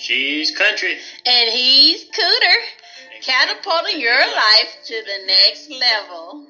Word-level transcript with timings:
She's 0.00 0.50
country. 0.50 0.96
And 1.26 1.50
he's 1.50 2.04
Cooter, 2.04 3.20
catapulting 3.20 4.00
your 4.00 4.18
life 4.18 4.78
to 4.86 4.94
the 4.94 5.26
next 5.26 5.70
level. 5.70 6.46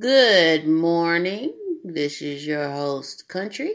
Good 0.00 0.66
morning. 0.66 1.54
This 1.84 2.22
is 2.22 2.44
your 2.44 2.68
host, 2.68 3.28
Country. 3.28 3.74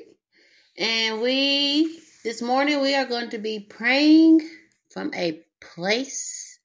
And 0.78 1.22
we, 1.22 1.98
this 2.26 2.42
morning, 2.42 2.82
we 2.82 2.94
are 2.96 3.06
going 3.06 3.30
to 3.30 3.38
be 3.38 3.62
praying 3.62 4.42
from 4.90 5.14
a 5.14 5.40
place 5.62 6.60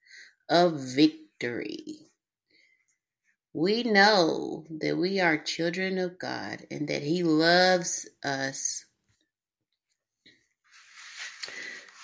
of 0.48 0.80
victory. 0.80 2.08
We 3.58 3.84
know 3.84 4.66
that 4.68 4.98
we 4.98 5.18
are 5.18 5.38
children 5.38 5.96
of 5.96 6.18
God 6.18 6.66
and 6.70 6.88
that 6.88 7.00
He 7.00 7.22
loves 7.22 8.06
us 8.22 8.84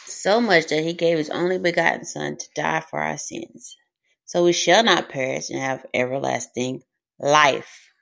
so 0.06 0.40
much 0.40 0.68
that 0.68 0.82
He 0.82 0.94
gave 0.94 1.18
His 1.18 1.28
only 1.28 1.58
begotten 1.58 2.06
Son 2.06 2.38
to 2.38 2.46
die 2.56 2.80
for 2.80 3.00
our 3.00 3.18
sins. 3.18 3.76
So 4.24 4.44
we 4.44 4.54
shall 4.54 4.82
not 4.82 5.10
perish 5.10 5.50
and 5.50 5.58
have 5.58 5.84
everlasting 5.92 6.84
life. 7.18 7.92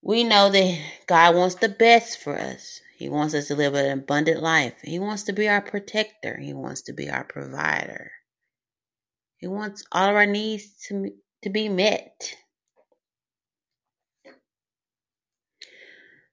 We 0.00 0.22
know 0.22 0.48
that 0.48 0.80
God 1.08 1.34
wants 1.34 1.56
the 1.56 1.70
best 1.70 2.20
for 2.20 2.38
us. 2.38 2.80
He 2.96 3.08
wants 3.08 3.34
us 3.34 3.48
to 3.48 3.56
live 3.56 3.74
an 3.74 3.98
abundant 3.98 4.40
life. 4.40 4.74
He 4.84 5.00
wants 5.00 5.24
to 5.24 5.32
be 5.32 5.48
our 5.48 5.60
protector. 5.60 6.38
He 6.38 6.54
wants 6.54 6.82
to 6.82 6.92
be 6.92 7.10
our 7.10 7.24
provider. 7.24 8.12
He 9.38 9.46
wants 9.46 9.84
all 9.92 10.08
of 10.08 10.16
our 10.16 10.26
needs 10.26 10.86
to, 10.88 11.10
to 11.42 11.50
be 11.50 11.68
met. 11.68 12.34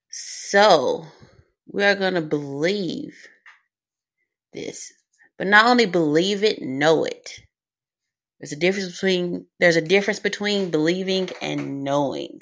So, 0.09 1.05
we 1.67 1.83
are 1.83 1.95
going 1.95 2.13
to 2.13 2.21
believe 2.21 3.27
this. 4.53 4.93
But 5.37 5.47
not 5.47 5.65
only 5.65 5.85
believe 5.85 6.43
it, 6.43 6.61
know 6.61 7.03
it. 7.03 7.39
There's 8.39 8.51
a 8.51 8.57
difference 8.57 8.91
between 8.91 9.45
there's 9.59 9.77
a 9.77 9.81
difference 9.81 10.19
between 10.19 10.69
believing 10.69 11.29
and 11.41 11.83
knowing. 11.83 12.41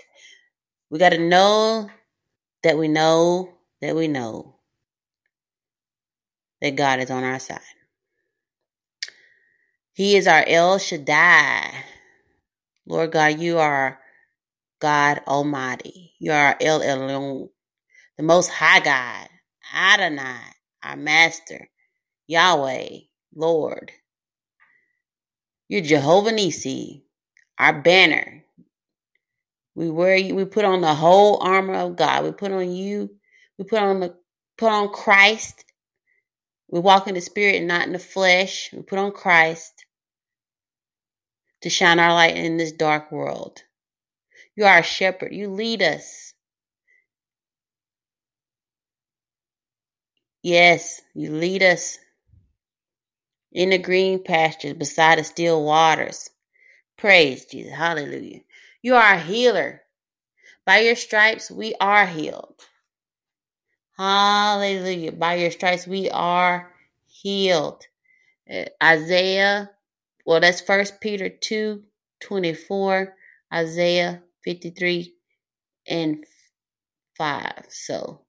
We 0.89 0.99
got 0.99 1.09
to 1.09 1.17
know 1.19 1.89
that 2.63 2.77
we 2.77 2.87
know 2.87 3.53
that 3.81 3.95
we 3.95 4.07
know 4.07 4.55
that 6.61 6.75
God 6.75 6.99
is 6.99 7.11
on 7.11 7.23
our 7.23 7.39
side. 7.39 7.59
He 9.93 10.15
is 10.15 10.25
our 10.27 10.43
El 10.47 10.77
Shaddai. 10.77 11.73
Lord 12.85 13.11
God, 13.11 13.39
you 13.39 13.59
are 13.59 13.99
God 14.79 15.21
Almighty. 15.27 16.13
You 16.19 16.31
are 16.31 16.55
El 16.61 16.79
Elyon, 16.79 17.49
the 18.17 18.23
Most 18.23 18.49
High 18.49 18.79
God, 18.79 19.27
Adonai, 19.73 20.39
our 20.83 20.95
Master, 20.95 21.69
Yahweh, 22.27 22.99
Lord. 23.35 23.91
You're 25.67 25.81
Jehovah 25.81 26.31
Nisi, 26.31 27.03
our 27.59 27.81
banner. 27.81 28.45
We 29.75 29.89
wear 29.89 30.15
you, 30.15 30.35
we 30.35 30.45
put 30.45 30.65
on 30.65 30.81
the 30.81 30.93
whole 30.93 31.41
armor 31.41 31.75
of 31.75 31.97
God. 31.97 32.23
We 32.23 32.31
put 32.31 32.51
on 32.51 32.71
you, 32.71 33.09
we 33.57 33.65
put 33.65 33.79
on 33.79 33.99
the 33.99 34.15
put 34.57 34.71
on 34.71 34.89
Christ 34.89 35.65
we 36.71 36.79
walk 36.79 37.07
in 37.07 37.15
the 37.15 37.21
spirit 37.21 37.55
and 37.57 37.67
not 37.67 37.85
in 37.85 37.93
the 37.93 37.99
flesh. 37.99 38.71
We 38.71 38.81
put 38.81 38.97
on 38.97 39.11
Christ 39.11 39.80
to 41.61 41.69
shine 41.69 41.99
our 41.99 42.13
light 42.13 42.35
in 42.35 42.57
this 42.57 42.71
dark 42.71 43.11
world. 43.11 43.63
You 44.55 44.65
are 44.65 44.79
a 44.79 44.83
shepherd. 44.83 45.33
You 45.33 45.49
lead 45.49 45.81
us. 45.81 46.33
Yes, 50.43 51.01
you 51.13 51.31
lead 51.31 51.61
us 51.61 51.99
in 53.51 53.69
the 53.69 53.77
green 53.77 54.23
pastures 54.23 54.73
beside 54.73 55.19
the 55.19 55.23
still 55.23 55.63
waters. 55.63 56.29
Praise 56.97 57.45
Jesus. 57.45 57.73
Hallelujah. 57.73 58.41
You 58.81 58.95
are 58.95 59.13
a 59.13 59.19
healer. 59.19 59.81
By 60.65 60.79
your 60.79 60.95
stripes, 60.95 61.51
we 61.51 61.75
are 61.79 62.05
healed. 62.05 62.55
Hallelujah. 63.97 65.11
By 65.11 65.35
your 65.35 65.51
stripes 65.51 65.85
we 65.85 66.09
are 66.09 66.71
healed. 67.07 67.85
Uh, 68.51 68.65
Isaiah, 68.81 69.69
well, 70.25 70.39
that's 70.39 70.61
First 70.61 71.01
Peter 71.01 71.29
2 71.29 71.83
24, 72.21 73.15
Isaiah 73.53 74.23
53 74.43 75.15
and 75.87 76.23
5. 77.17 77.65
So, 77.69 78.21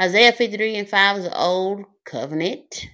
Isaiah 0.00 0.32
53 0.32 0.76
and 0.76 0.88
5 0.88 1.18
is 1.18 1.24
the 1.24 1.38
old 1.38 1.84
covenant. 2.04 2.86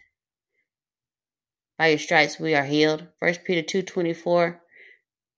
By 1.78 1.88
your 1.88 1.98
stripes 1.98 2.38
we 2.38 2.54
are 2.54 2.64
healed. 2.64 3.06
First 3.20 3.44
Peter 3.44 3.62
2 3.62 3.82
24, 3.82 4.60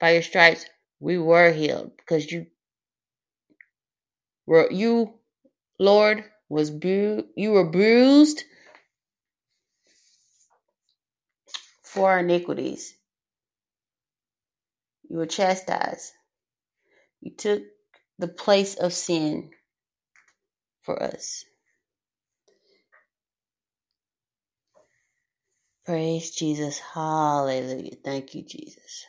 by 0.00 0.12
your 0.12 0.22
stripes 0.22 0.66
we 1.00 1.18
were 1.18 1.52
healed 1.52 1.96
because 1.96 2.30
you 2.30 2.46
were, 4.46 4.70
you, 4.70 5.14
Lord, 5.78 6.24
was 6.48 6.70
bru- 6.70 7.26
you 7.36 7.52
were 7.52 7.70
bruised 7.70 8.44
for 11.94 12.10
our 12.10 12.18
iniquities. 12.18 12.94
You 15.08 15.18
were 15.18 15.26
chastised. 15.26 16.12
You 17.20 17.30
took 17.36 17.62
the 18.18 18.26
place 18.26 18.74
of 18.74 18.92
sin 18.92 19.50
for 20.82 21.00
us. 21.00 21.44
Praise 25.86 26.32
Jesus. 26.32 26.80
Hallelujah. 26.80 27.96
Thank 28.04 28.34
you, 28.34 28.42
Jesus. 28.42 29.06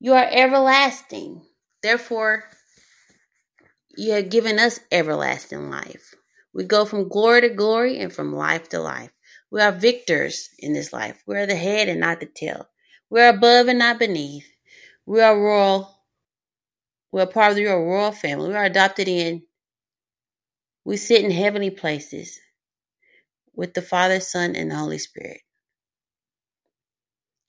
You 0.00 0.14
are 0.14 0.28
everlasting. 0.28 1.42
Therefore, 1.82 2.44
you 3.96 4.12
have 4.12 4.30
given 4.30 4.58
us 4.58 4.80
everlasting 4.90 5.70
life. 5.70 6.14
We 6.52 6.64
go 6.64 6.84
from 6.84 7.08
glory 7.08 7.42
to 7.42 7.50
glory 7.50 7.98
and 8.00 8.12
from 8.12 8.34
life 8.34 8.68
to 8.70 8.80
life. 8.80 9.10
We 9.50 9.60
are 9.60 9.72
victors 9.72 10.50
in 10.58 10.72
this 10.72 10.92
life. 10.92 11.22
We 11.26 11.36
are 11.36 11.46
the 11.46 11.56
head 11.56 11.88
and 11.88 12.00
not 12.00 12.20
the 12.20 12.26
tail. 12.26 12.68
We 13.10 13.20
are 13.20 13.30
above 13.30 13.68
and 13.68 13.78
not 13.78 13.98
beneath. 13.98 14.46
We 15.06 15.20
are 15.22 15.38
royal. 15.38 15.96
We 17.12 17.22
are 17.22 17.26
part 17.26 17.52
of 17.52 17.58
your 17.58 17.82
royal 17.82 18.12
family. 18.12 18.50
We 18.50 18.54
are 18.54 18.64
adopted 18.64 19.08
in. 19.08 19.42
We 20.84 20.96
sit 20.96 21.24
in 21.24 21.30
heavenly 21.30 21.70
places 21.70 22.38
with 23.54 23.74
the 23.74 23.82
Father, 23.82 24.20
Son, 24.20 24.54
and 24.54 24.70
the 24.70 24.76
Holy 24.76 24.98
Spirit. 24.98 25.40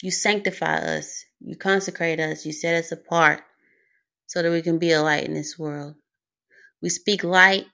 You 0.01 0.11
sanctify 0.11 0.77
us. 0.97 1.25
You 1.41 1.55
consecrate 1.57 2.19
us. 2.19 2.45
You 2.45 2.53
set 2.53 2.75
us 2.75 2.91
apart 2.91 3.41
so 4.27 4.41
that 4.41 4.51
we 4.51 4.61
can 4.61 4.79
be 4.79 4.91
a 4.91 5.01
light 5.01 5.25
in 5.25 5.33
this 5.33 5.59
world. 5.59 5.95
We 6.81 6.89
speak 6.89 7.23
light 7.23 7.65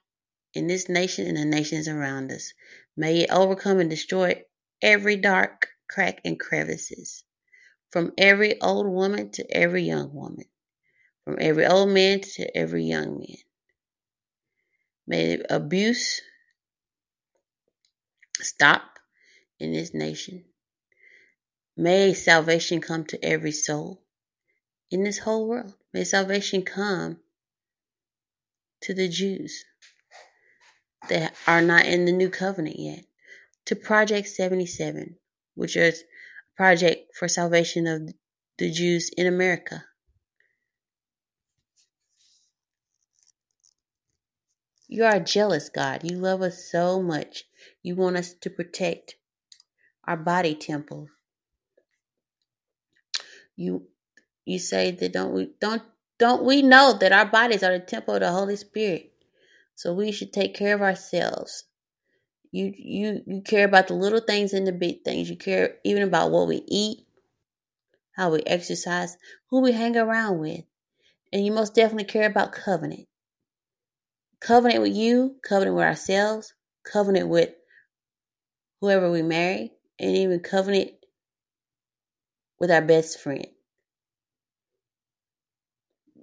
in 0.56 0.66
this 0.66 0.88
nation 0.88 1.26
and 1.26 1.36
the 1.36 1.44
nations 1.44 1.86
around 1.86 2.32
us. 2.32 2.54
May 2.96 3.20
it 3.20 3.30
overcome 3.30 3.78
and 3.78 3.90
destroy 3.90 4.42
every 4.80 5.16
dark 5.16 5.68
crack 5.88 6.20
and 6.24 6.40
crevices, 6.40 7.24
from 7.90 8.12
every 8.16 8.60
old 8.60 8.86
woman 8.86 9.30
to 9.32 9.46
every 9.54 9.82
young 9.82 10.12
woman, 10.14 10.46
from 11.24 11.36
every 11.40 11.66
old 11.66 11.90
man 11.90 12.20
to 12.20 12.56
every 12.56 12.84
young 12.84 13.18
man. 13.18 13.36
May 15.06 15.40
abuse 15.50 16.22
stop 18.40 18.98
in 19.60 19.72
this 19.72 19.92
nation. 19.94 20.44
May 21.76 22.14
salvation 22.14 22.80
come 22.80 23.04
to 23.06 23.22
every 23.24 23.52
soul 23.52 24.02
in 24.90 25.04
this 25.04 25.18
whole 25.18 25.46
world. 25.46 25.74
May 25.92 26.04
salvation 26.04 26.62
come 26.62 27.20
to 28.80 28.94
the 28.94 29.08
Jews 29.08 29.64
that 31.08 31.34
are 31.46 31.62
not 31.62 31.86
in 31.86 32.04
the 32.04 32.12
new 32.12 32.30
covenant 32.30 32.78
yet, 32.78 33.04
to 33.66 33.76
Project 33.76 34.28
77, 34.28 35.16
which 35.54 35.76
is 35.76 36.00
a 36.00 36.56
project 36.56 37.14
for 37.16 37.28
salvation 37.28 37.86
of 37.86 38.14
the 38.58 38.70
Jews 38.70 39.10
in 39.16 39.26
America. 39.26 39.84
You 44.88 45.04
are 45.04 45.16
a 45.16 45.20
jealous 45.20 45.68
God. 45.68 46.08
You 46.08 46.16
love 46.16 46.42
us 46.42 46.70
so 46.70 47.02
much. 47.02 47.44
You 47.82 47.96
want 47.96 48.16
us 48.16 48.34
to 48.34 48.50
protect 48.50 49.16
our 50.06 50.16
body 50.16 50.54
temple. 50.54 51.08
You 53.56 53.88
you 54.44 54.58
say 54.58 54.92
that 54.92 55.12
don't 55.12 55.32
we 55.32 55.50
don't 55.60 55.82
don't 56.18 56.44
we 56.44 56.62
know 56.62 56.96
that 57.00 57.12
our 57.12 57.26
bodies 57.26 57.62
are 57.62 57.76
the 57.78 57.84
temple 57.84 58.14
of 58.14 58.20
the 58.20 58.30
Holy 58.30 58.56
Spirit? 58.56 59.12
So 59.76 59.94
we 59.94 60.12
should 60.12 60.32
take 60.32 60.56
care 60.56 60.74
of 60.76 60.82
ourselves. 60.82 61.64
You 62.52 62.72
you 62.76 63.22
you 63.26 63.42
care 63.42 63.66
about 63.66 63.88
the 63.88 63.94
little 63.94 64.20
things 64.20 64.54
and 64.54 64.66
the 64.66 64.72
big 64.72 65.04
things. 65.04 65.30
You 65.30 65.36
care 65.36 65.76
even 65.84 66.02
about 66.02 66.30
what 66.32 66.48
we 66.48 66.62
eat, 66.68 67.06
how 68.12 68.32
we 68.32 68.42
exercise, 68.42 69.16
who 69.50 69.62
we 69.62 69.72
hang 69.72 69.96
around 69.96 70.38
with. 70.40 70.62
And 71.32 71.44
you 71.44 71.52
most 71.52 71.74
definitely 71.74 72.04
care 72.04 72.26
about 72.26 72.52
covenant. 72.52 73.08
Covenant 74.40 74.82
with 74.82 74.94
you, 74.96 75.36
covenant 75.46 75.76
with 75.76 75.84
ourselves, 75.84 76.54
covenant 76.84 77.28
with 77.28 77.50
whoever 78.80 79.10
we 79.10 79.22
marry, 79.22 79.72
and 79.98 80.16
even 80.16 80.40
covenant 80.40 80.92
with 82.60 82.70
our 82.70 82.82
best 82.82 83.20
friend. 83.20 83.46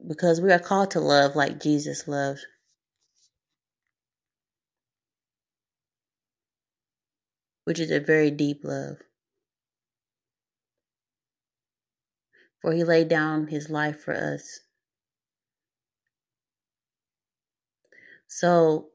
Because 0.07 0.41
we 0.41 0.51
are 0.51 0.59
called 0.59 0.91
to 0.91 0.99
love 1.01 1.35
like 1.35 1.61
Jesus 1.61 2.07
loved. 2.07 2.45
Which 7.65 7.79
is 7.79 7.91
a 7.91 7.99
very 7.99 8.31
deep 8.31 8.61
love. 8.63 8.97
For 12.61 12.73
he 12.73 12.83
laid 12.83 13.09
down 13.09 13.47
his 13.47 13.69
life 13.69 14.01
for 14.01 14.13
us. 14.13 14.59
So 18.27 18.89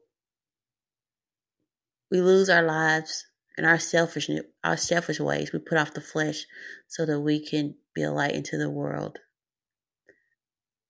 we 2.11 2.21
lose 2.21 2.49
our 2.49 2.63
lives 2.63 3.25
in 3.57 3.65
our 3.65 3.79
selfishness, 3.79 4.45
our 4.63 4.77
selfish 4.77 5.19
ways. 5.19 5.53
We 5.53 5.59
put 5.59 5.77
off 5.77 5.93
the 5.93 6.01
flesh 6.01 6.45
so 6.87 7.05
that 7.05 7.19
we 7.19 7.45
can 7.45 7.75
be 7.93 8.03
a 8.03 8.11
light 8.11 8.33
into 8.33 8.57
the 8.57 8.69
world. 8.69 9.19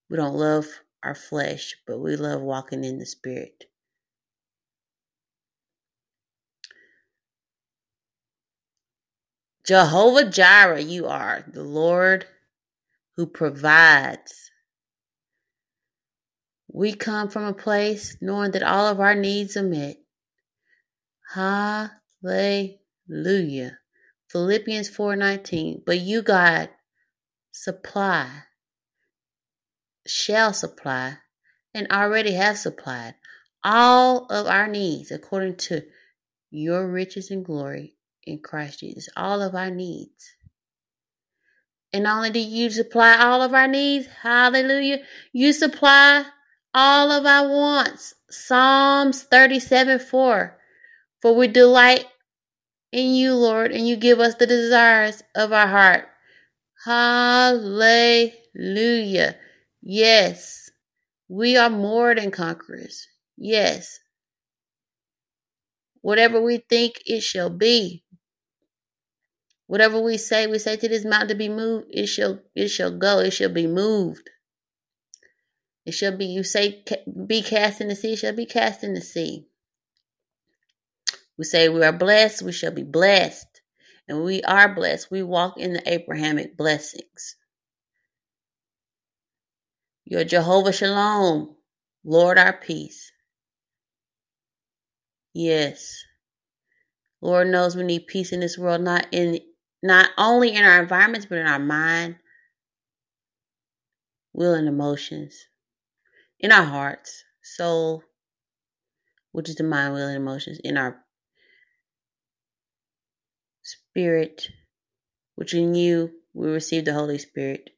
We 0.09 0.17
don't 0.17 0.35
love 0.35 0.65
our 1.03 1.15
flesh, 1.15 1.75
but 1.85 1.99
we 1.99 2.15
love 2.15 2.41
walking 2.41 2.83
in 2.83 2.97
the 2.97 3.05
spirit. 3.05 3.65
Jehovah 9.69 10.25
Jireh, 10.27 10.81
you 10.81 11.06
are 11.06 11.45
the 11.48 11.62
Lord 11.62 12.25
who 13.16 13.27
provides. 13.27 14.50
We 16.68 16.95
come 16.95 17.30
from 17.30 17.44
a 17.44 17.54
place 17.54 18.18
knowing 18.19 18.50
that 18.54 18.63
all 18.63 18.88
of 18.88 19.00
our 19.00 19.13
needs 19.13 19.56
are 19.56 19.62
met. 19.62 19.98
Hallelujah. 21.36 22.80
Philippians 24.31 24.89
4:19. 24.89 25.83
But 25.86 26.00
you 26.00 26.24
God 26.24 26.72
supply 27.51 28.45
shall 30.07 30.51
supply 30.51 31.19
and 31.75 31.86
already 31.92 32.31
have 32.31 32.57
supplied 32.57 33.13
all 33.63 34.25
of 34.31 34.48
our 34.48 34.68
needs 34.68 35.12
according 35.12 35.57
to 35.57 35.88
your 36.50 36.88
riches 36.88 37.30
and 37.30 37.45
glory 37.45 37.99
in 38.29 38.39
Christ 38.39 38.79
Jesus. 38.79 39.09
All 39.17 39.41
of 39.41 39.55
our 39.55 39.69
needs. 39.69 40.35
And 41.91 42.05
only 42.05 42.29
do 42.29 42.39
you 42.39 42.69
supply 42.69 43.17
all 43.17 43.41
of 43.41 43.53
our 43.53 43.67
needs, 43.67 44.07
hallelujah, 44.21 44.99
you 45.33 45.51
supply 45.53 46.25
all 46.73 47.11
of 47.11 47.25
our 47.25 47.49
wants. 47.49 48.13
Psalms 48.29 49.23
37 49.23 49.97
4. 49.99 50.55
For 51.21 51.35
we 51.35 51.47
delight 51.47 52.05
in 52.91 53.15
you, 53.15 53.33
Lord, 53.33 53.71
and 53.71 53.87
you 53.87 53.95
give 53.95 54.19
us 54.19 54.35
the 54.35 54.45
desires 54.45 55.23
of 55.35 55.51
our 55.51 55.67
heart. 55.67 56.07
Hallelujah. 56.85 58.35
Yes, 59.81 60.69
we 61.27 61.57
are 61.57 61.69
more 61.69 62.13
than 62.15 62.31
conquerors. 62.31 63.07
Yes. 63.37 63.99
Whatever 66.01 66.41
we 66.41 66.57
think, 66.57 67.01
it 67.05 67.21
shall 67.21 67.49
be. 67.49 68.03
Whatever 69.69 70.01
we 70.01 70.18
say, 70.18 70.48
we 70.48 70.57
say 70.57 70.77
to 70.77 70.88
this 70.89 71.06
mountain 71.06 71.27
to 71.27 71.36
be 71.36 71.48
moved, 71.48 71.89
it 71.92 72.07
shall 72.07 72.39
it 72.56 72.69
shall 72.69 72.89
go, 72.89 73.19
it 73.19 73.30
shall 73.30 73.54
be 73.54 73.68
moved. 73.68 74.27
It 75.86 75.92
shall 75.92 76.18
be 76.18 76.25
you 76.25 76.42
say 76.42 76.83
be 77.27 77.44
cast 77.44 77.80
in 77.80 77.88
the 77.88 77.95
sea, 77.95 78.16
shall 78.16 78.33
be 78.33 78.48
cast 78.48 78.83
in 78.83 78.95
the 78.95 79.01
sea. 79.01 79.45
We 81.38 81.45
say 81.45 81.69
we 81.69 81.83
are 81.83 81.94
blessed, 81.94 82.42
we 82.42 82.51
shall 82.51 82.71
be 82.71 82.81
blessed. 82.81 83.62
And 84.07 84.24
we 84.24 84.42
are 84.42 84.74
blessed. 84.74 85.12
We 85.12 85.21
walk 85.21 85.60
in 85.60 85.74
the 85.74 85.88
Abrahamic 85.88 86.57
blessings. 86.57 87.36
You're 90.04 90.24
Jehovah 90.24 90.74
Shalom, 90.74 91.56
Lord 92.04 92.39
our 92.39 92.54
peace. 92.54 93.12
Yes. 95.31 95.94
Lord 97.22 97.50
knows 97.50 97.75
we 97.75 97.83
need 97.83 98.07
peace 98.07 98.31
in 98.31 98.39
this 98.39 98.57
world, 98.57 98.81
not 98.81 99.06
in 99.12 99.39
not 99.81 100.09
only 100.17 100.55
in 100.55 100.63
our 100.63 100.81
environments, 100.81 101.25
but 101.25 101.37
in 101.37 101.47
our 101.47 101.59
mind, 101.59 102.17
will 104.33 104.53
and 104.53 104.67
emotions, 104.67 105.47
in 106.39 106.51
our 106.51 106.63
hearts, 106.63 107.23
soul, 107.41 108.03
which 109.31 109.49
is 109.49 109.55
the 109.55 109.63
mind, 109.63 109.93
will, 109.93 110.07
and 110.07 110.17
emotions, 110.17 110.59
in 110.63 110.77
our 110.77 111.03
Spirit, 113.61 114.49
which 115.35 115.53
in 115.53 115.75
you 115.75 116.11
we 116.33 116.47
receive 116.49 116.85
the 116.85 116.93
Holy 116.93 117.17
Spirit. 117.17 117.69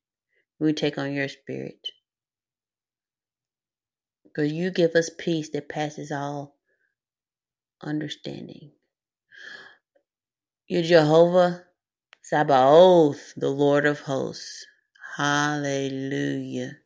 We 0.60 0.74
take 0.74 0.98
on 0.98 1.12
your 1.14 1.28
spirit. 1.28 1.88
Because 4.24 4.54
you 4.54 4.72
give 4.72 4.96
us 4.96 5.10
peace 5.18 5.50
that 5.50 5.68
passes 5.68 6.12
all 6.12 6.56
understanding. 7.84 8.72
You're 10.68 10.84
Jehovah 10.84 11.66
Sabaoth, 12.24 13.34
the 13.38 13.50
Lord 13.50 13.86
of 13.86 14.02
hosts. 14.02 14.66
Hallelujah. 15.18 16.78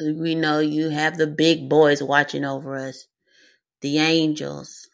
We 0.00 0.34
know 0.34 0.60
you 0.60 0.90
have 0.90 1.18
the 1.18 1.26
big 1.26 1.68
boys 1.68 2.02
watching 2.02 2.44
over 2.44 2.76
us, 2.76 3.06
the 3.82 3.98
angels, 3.98 4.88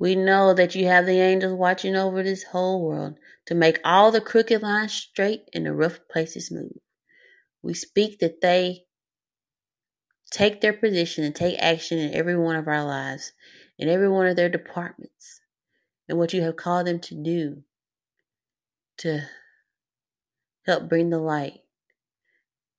We 0.00 0.14
know 0.16 0.54
that 0.54 0.74
you 0.74 0.86
have 0.86 1.06
the 1.06 1.20
angels 1.20 1.54
watching 1.58 1.94
over 1.94 2.22
this 2.22 2.42
whole 2.44 2.82
world 2.82 3.18
to 3.46 3.54
make 3.54 3.80
all 3.84 4.10
the 4.10 4.20
crooked 4.22 4.62
lines 4.62 4.94
straight 4.94 5.48
and 5.54 5.66
the 5.66 5.74
rough 5.74 6.00
places 6.10 6.48
smooth. 6.48 6.76
We 7.62 7.74
speak 7.74 8.20
that 8.20 8.40
they 8.42 8.86
take 10.30 10.60
their 10.60 10.72
position 10.72 11.24
and 11.24 11.34
take 11.34 11.58
action 11.58 11.98
in 11.98 12.14
every 12.14 12.36
one 12.36 12.56
of 12.56 12.68
our 12.68 12.84
lives, 12.84 13.32
in 13.78 13.88
every 13.88 14.08
one 14.08 14.26
of 14.26 14.36
their 14.36 14.48
departments, 14.48 15.40
and 16.08 16.18
what 16.18 16.32
you 16.32 16.42
have 16.42 16.56
called 16.56 16.86
them 16.86 17.00
to 17.00 17.14
do 17.14 17.62
to 18.98 19.22
help 20.66 20.88
bring 20.88 21.10
the 21.10 21.18
light 21.18 21.60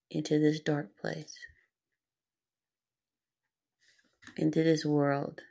into 0.10 0.40
this 0.40 0.60
dark 0.60 0.98
place, 1.00 1.36
into 4.38 4.64
this 4.64 4.86
world. 4.86 5.42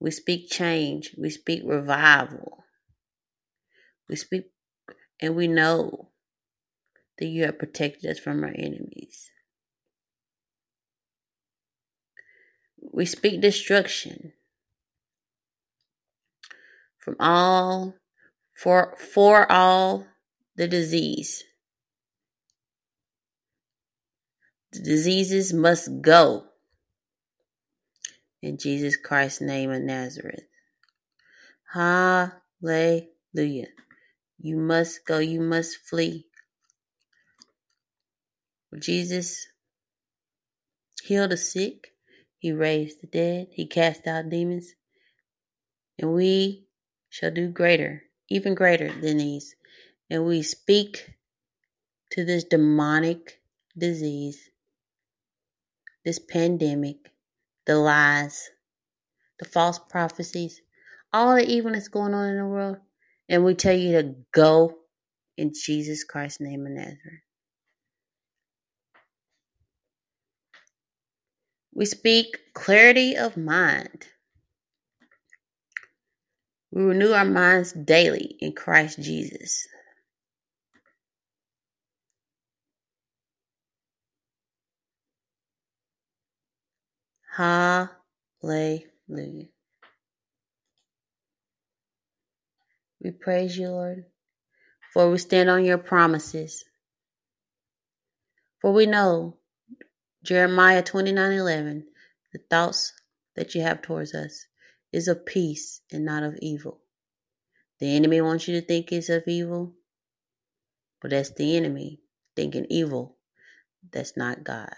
We 0.00 0.10
speak 0.10 0.50
change. 0.50 1.14
We 1.16 1.30
speak 1.30 1.62
revival. 1.64 2.64
We 4.08 4.16
speak, 4.16 4.50
and 5.20 5.34
we 5.34 5.48
know 5.48 6.10
that 7.18 7.26
you 7.26 7.44
have 7.44 7.58
protected 7.58 8.10
us 8.10 8.18
from 8.18 8.42
our 8.42 8.52
enemies. 8.54 9.30
We 12.94 13.06
speak 13.06 13.40
destruction 13.40 14.34
from 16.96 17.16
all, 17.18 17.96
for, 18.56 18.96
for 18.96 19.50
all 19.50 20.06
the 20.54 20.68
disease. 20.68 21.42
The 24.72 24.78
diseases 24.78 25.52
must 25.52 26.02
go 26.02 26.44
in 28.40 28.58
Jesus 28.58 28.96
Christ's 28.96 29.40
name 29.40 29.72
of 29.72 29.82
Nazareth. 29.82 30.44
Hallelujah. 31.72 32.30
You 34.38 34.56
must 34.56 35.04
go, 35.04 35.18
you 35.18 35.40
must 35.40 35.78
flee. 35.78 36.26
Jesus 38.78 39.48
heal 41.02 41.26
the 41.26 41.36
sick, 41.36 41.93
he 42.44 42.52
raised 42.52 43.00
the 43.00 43.06
dead, 43.06 43.46
he 43.52 43.64
cast 43.66 44.06
out 44.06 44.28
demons, 44.28 44.74
and 45.98 46.12
we 46.12 46.66
shall 47.08 47.30
do 47.30 47.48
greater, 47.48 48.02
even 48.28 48.54
greater 48.54 48.92
than 48.92 49.16
these. 49.16 49.56
And 50.10 50.26
we 50.26 50.42
speak 50.42 51.10
to 52.10 52.22
this 52.22 52.44
demonic 52.44 53.40
disease, 53.78 54.50
this 56.04 56.18
pandemic, 56.18 57.10
the 57.64 57.76
lies, 57.76 58.50
the 59.38 59.46
false 59.46 59.78
prophecies, 59.78 60.60
all 61.14 61.36
the 61.36 61.50
evil 61.50 61.72
that's 61.72 61.88
going 61.88 62.12
on 62.12 62.28
in 62.28 62.36
the 62.36 62.46
world. 62.46 62.76
And 63.26 63.42
we 63.42 63.54
tell 63.54 63.74
you 63.74 64.02
to 64.02 64.16
go 64.34 64.80
in 65.38 65.54
Jesus 65.54 66.04
Christ's 66.04 66.42
name 66.42 66.66
of 66.66 66.72
Nazareth. 66.72 67.23
We 71.74 71.86
speak 71.86 72.38
clarity 72.54 73.16
of 73.16 73.36
mind. 73.36 74.06
We 76.72 76.82
renew 76.82 77.12
our 77.12 77.24
minds 77.24 77.72
daily 77.72 78.36
in 78.40 78.52
Christ 78.52 79.00
Jesus. 79.00 79.66
Hallelujah. 87.36 87.88
We 93.02 93.10
praise 93.10 93.58
you, 93.58 93.68
Lord, 93.70 94.04
for 94.92 95.10
we 95.10 95.18
stand 95.18 95.50
on 95.50 95.64
your 95.64 95.78
promises. 95.78 96.64
For 98.60 98.72
we 98.72 98.86
know, 98.86 99.36
Jeremiah 100.24 100.82
29 100.82 101.32
11, 101.32 101.86
the 102.32 102.38
thoughts 102.48 102.94
that 103.36 103.54
you 103.54 103.60
have 103.60 103.82
towards 103.82 104.14
us 104.14 104.46
is 104.90 105.06
of 105.06 105.26
peace 105.26 105.82
and 105.92 106.06
not 106.06 106.22
of 106.22 106.38
evil. 106.40 106.80
The 107.78 107.94
enemy 107.94 108.22
wants 108.22 108.48
you 108.48 108.58
to 108.58 108.66
think 108.66 108.90
it's 108.90 109.10
of 109.10 109.24
evil, 109.26 109.74
but 111.02 111.10
that's 111.10 111.32
the 111.32 111.58
enemy 111.58 112.00
thinking 112.34 112.66
evil. 112.70 113.18
That's 113.92 114.16
not 114.16 114.42
God. 114.42 114.72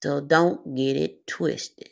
So 0.00 0.20
don't 0.20 0.76
get 0.76 0.96
it 0.96 1.26
twisted. 1.26 1.90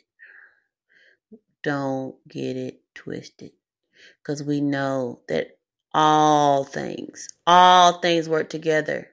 Don't 1.61 2.15
get 2.29 2.55
it 2.55 2.79
twisted. 2.93 3.51
Because 4.21 4.41
we 4.41 4.61
know 4.61 5.19
that 5.27 5.57
all 5.93 6.63
things, 6.63 7.27
all 7.45 7.99
things 7.99 8.29
work 8.29 8.49
together 8.49 9.09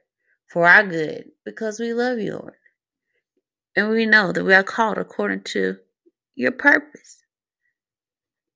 for 0.52 0.68
our 0.68 0.86
good 0.86 1.30
because 1.46 1.80
we 1.80 1.94
love 1.94 2.18
you, 2.18 2.32
Lord. 2.32 2.54
And 3.74 3.88
we 3.88 4.04
know 4.04 4.32
that 4.32 4.44
we 4.44 4.52
are 4.52 4.62
called 4.62 4.98
according 4.98 5.44
to 5.44 5.76
your 6.34 6.52
purpose. 6.52 7.22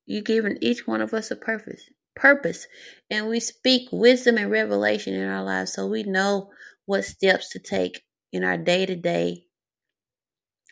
You've 0.05 0.25
given 0.25 0.59
each 0.61 0.87
one 0.87 1.01
of 1.01 1.15
us 1.15 1.31
a 1.31 1.37
purpose. 1.37 1.81
Purpose. 2.15 2.67
And 3.11 3.29
we 3.29 3.41
speak 3.41 3.89
wisdom 3.91 4.37
and 4.37 4.51
revelation 4.51 5.15
in 5.15 5.27
our 5.27 5.43
lives 5.43 5.73
so 5.73 5.87
we 5.87 6.03
know 6.03 6.51
what 6.85 7.05
steps 7.05 7.51
to 7.51 7.59
take 7.59 8.03
in 8.31 8.45
our 8.45 8.59
day 8.59 8.85
to 8.85 8.95
day 8.95 9.45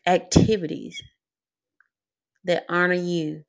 activities 0.07 1.03
that 2.45 2.67
honor 2.69 2.93
you 2.93 3.45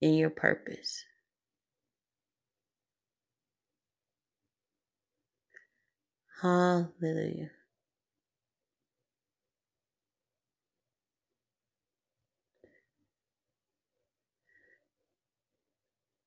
and 0.00 0.16
your 0.16 0.30
purpose. 0.30 1.04
Hallelujah. 6.40 7.50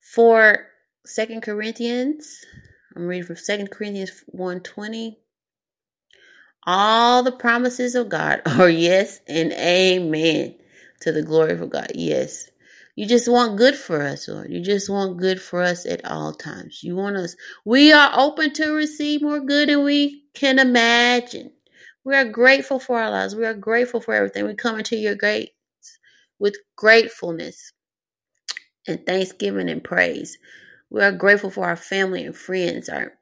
For 0.02 0.68
Second 1.06 1.42
Corinthians, 1.42 2.44
I'm 2.96 3.08
reading 3.08 3.26
from 3.26 3.38
Second 3.38 3.72
Corinthians 3.72 4.24
120. 4.28 5.18
All 6.68 7.24
the 7.24 7.32
promises 7.32 7.96
of 7.96 8.10
God 8.10 8.42
are 8.46 8.70
yes 8.88 9.22
and 9.28 9.54
amen 9.54 10.56
to 11.02 11.14
the 11.14 11.24
glory 11.24 11.54
of 11.54 11.70
God. 11.70 11.94
Yes. 11.96 12.50
You 12.96 13.06
just 13.08 13.30
want 13.30 13.58
good 13.58 13.76
for 13.76 14.02
us, 14.02 14.28
Lord. 14.28 14.52
You 14.52 14.62
just 14.62 14.90
want 14.90 15.18
good 15.18 15.42
for 15.42 15.62
us 15.62 15.86
at 15.86 16.06
all 16.06 16.34
times. 16.34 16.84
You 16.84 16.96
want 16.96 17.18
us. 17.18 17.36
We 17.66 17.94
are 17.94 18.12
open 18.16 18.54
to 18.54 18.74
receive 18.74 19.22
more 19.22 19.40
good 19.40 19.70
than 19.70 19.84
we 19.84 20.26
can 20.34 20.60
imagine. 20.60 21.52
We 22.04 22.16
are 22.16 22.26
grateful 22.26 22.80
for 22.80 23.00
our 23.00 23.10
lives. 23.10 23.36
We 23.36 23.46
are 23.46 23.54
grateful 23.54 24.02
for 24.02 24.14
everything. 24.14 24.46
We 24.46 24.56
come 24.56 24.78
into 24.78 24.98
your 24.98 25.16
gates 25.16 25.54
with 26.40 26.58
gratefulness 26.76 27.72
and 28.88 29.06
thanksgiving 29.06 29.70
and 29.70 29.84
praise. 29.84 30.38
We 30.90 31.02
are 31.02 31.12
grateful 31.12 31.52
for 31.52 31.66
our 31.66 31.78
family 31.78 32.26
and 32.26 32.36
friends, 32.36 32.90
our 32.90 33.14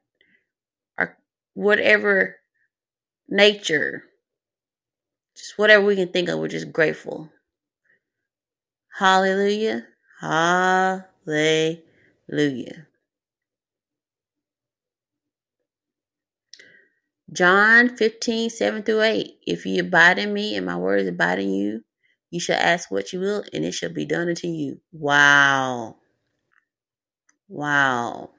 our 0.98 1.16
whatever 1.54 2.36
nature, 3.28 4.04
just 5.36 5.58
whatever 5.58 5.84
we 5.84 5.96
can 5.96 6.08
think 6.08 6.28
of, 6.28 6.38
we're 6.40 6.48
just 6.48 6.72
grateful. 6.72 7.30
Hallelujah. 9.00 9.86
Hallelujah. 10.20 11.06
John 17.32 17.96
15, 17.96 18.50
7 18.50 18.82
through 18.82 19.00
8. 19.00 19.38
If 19.46 19.64
you 19.64 19.80
abide 19.80 20.18
in 20.18 20.34
me 20.34 20.54
and 20.54 20.66
my 20.66 20.76
words 20.76 21.08
abide 21.08 21.38
in 21.38 21.50
you, 21.50 21.82
you 22.30 22.40
shall 22.40 22.60
ask 22.60 22.90
what 22.90 23.14
you 23.14 23.20
will, 23.20 23.42
and 23.54 23.64
it 23.64 23.72
shall 23.72 23.90
be 23.92 24.04
done 24.04 24.28
unto 24.28 24.48
you. 24.48 24.82
Wow. 24.92 25.96
Wow. 27.48 28.32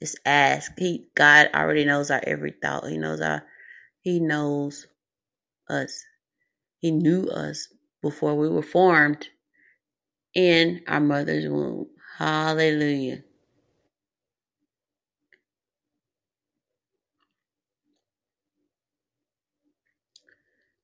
Just 0.00 0.18
ask. 0.24 0.72
He 0.78 1.08
God 1.14 1.50
already 1.54 1.84
knows 1.84 2.10
our 2.10 2.22
every 2.26 2.54
thought. 2.62 2.88
He 2.88 2.96
knows 2.96 3.20
our 3.20 3.44
He 4.00 4.20
knows 4.20 4.86
us. 5.68 6.02
He 6.80 6.92
knew 6.92 7.26
us 7.28 7.68
before 8.02 8.34
we 8.36 8.48
were 8.48 8.62
formed 8.62 9.28
in 10.34 10.82
our 10.86 11.00
mother's 11.00 11.48
womb. 11.48 11.88
Hallelujah. 12.18 13.22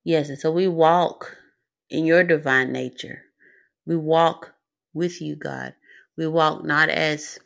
Yes, 0.04 0.28
and 0.28 0.38
so 0.38 0.50
we 0.52 0.68
walk 0.68 1.36
in 1.90 2.04
your 2.04 2.24
divine 2.24 2.72
nature. 2.72 3.22
We 3.86 3.96
walk 3.96 4.54
with 4.92 5.20
you, 5.20 5.36
God. 5.36 5.74
We 6.16 6.26
walk 6.26 6.64
not 6.64 6.88
as 6.90 7.38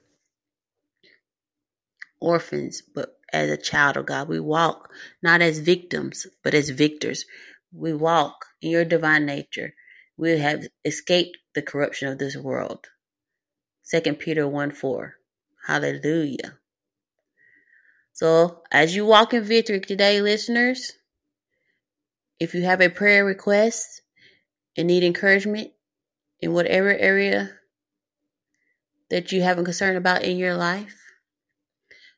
orphans, 2.20 2.82
but 2.82 3.18
as 3.32 3.50
a 3.50 3.56
child 3.56 3.96
of 3.96 4.06
God. 4.06 4.28
We 4.28 4.40
walk 4.40 4.90
not 5.22 5.40
as 5.40 5.58
victims, 5.60 6.26
but 6.42 6.54
as 6.54 6.70
victors. 6.70 7.24
We 7.72 7.92
walk 7.92 8.46
in 8.62 8.70
your 8.70 8.84
divine 8.84 9.26
nature. 9.26 9.74
We 10.16 10.38
have 10.38 10.66
escaped 10.84 11.38
the 11.54 11.62
corruption 11.62 12.08
of 12.08 12.18
this 12.18 12.36
world. 12.36 12.86
2 13.90 14.14
Peter 14.14 14.46
1 14.46 14.70
4. 14.72 15.14
Hallelujah. 15.66 16.58
So, 18.12 18.62
as 18.72 18.96
you 18.96 19.06
walk 19.06 19.32
in 19.32 19.44
victory 19.44 19.80
today, 19.80 20.20
listeners, 20.20 20.92
if 22.40 22.54
you 22.54 22.62
have 22.62 22.80
a 22.80 22.88
prayer 22.88 23.24
request 23.24 24.02
and 24.76 24.88
need 24.88 25.04
encouragement 25.04 25.70
in 26.40 26.52
whatever 26.52 26.90
area 26.90 27.50
that 29.10 29.32
you 29.32 29.42
have 29.42 29.58
a 29.58 29.62
concern 29.62 29.96
about 29.96 30.22
in 30.22 30.36
your 30.36 30.54
life, 30.56 30.96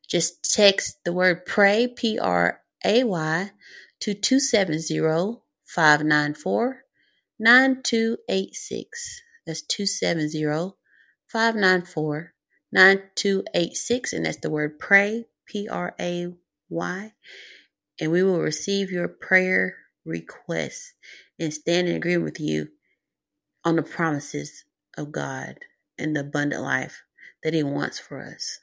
just 0.09 0.55
text 0.55 1.05
the 1.05 1.13
word 1.13 1.47
pray, 1.47 1.87
P 1.87 2.19
R 2.19 2.61
A 2.85 3.05
Y, 3.05 3.51
to 4.01 4.15
270 4.15 5.43
594 5.65 6.83
9286. 7.39 9.23
That's 9.47 9.63
270 9.63 10.75
594 11.29 12.35
9286. 12.73 14.13
And 14.13 14.27
that's 14.27 14.39
the 14.39 14.51
word 14.51 14.79
pray, 14.79 15.27
P 15.47 15.69
R 15.69 15.95
A 16.01 16.35
Y. 16.69 17.13
And 18.01 18.13
we 18.13 18.23
will 18.23 18.41
receive 18.41 18.91
your 18.91 19.09
prayer 19.09 19.77
requests 20.05 20.95
and 21.39 21.53
stand 21.53 21.89
in 21.89 21.97
agreement 21.97 22.25
with 22.25 22.41
you 22.41 22.69
on 23.65 23.77
the 23.77 23.83
promises 23.83 24.65
of 24.97 25.13
God 25.13 25.59
and 25.99 26.17
the 26.17 26.21
abundant 26.21 26.63
life 26.63 27.03
that 27.43 27.55
He 27.55 27.63
wants 27.63 27.99
for 27.99 28.23
us. 28.23 28.59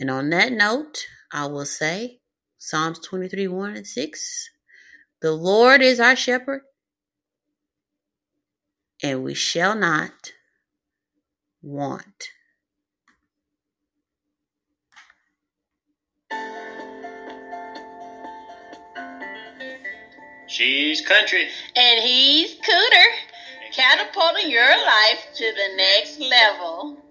And 0.00 0.10
on 0.10 0.30
that 0.30 0.52
note, 0.52 1.06
I 1.32 1.46
will 1.46 1.64
say 1.64 2.20
Psalms 2.58 2.98
23 3.00 3.48
1 3.48 3.76
and 3.76 3.86
6 3.86 4.50
The 5.20 5.32
Lord 5.32 5.82
is 5.82 6.00
our 6.00 6.16
shepherd, 6.16 6.62
and 9.02 9.22
we 9.22 9.34
shall 9.34 9.74
not 9.74 10.32
want. 11.62 12.30
She's 20.46 21.00
country. 21.00 21.48
And 21.74 22.00
he's 22.00 22.54
Cooter, 22.54 23.72
catapulting 23.72 24.50
your 24.50 24.68
life 24.68 25.26
to 25.34 25.52
the 25.52 25.76
next 25.76 26.20
level. 26.20 27.03